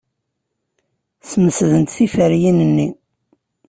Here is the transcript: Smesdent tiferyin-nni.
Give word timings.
Smesdent 1.29 1.89
tiferyin-nni. 1.95 2.87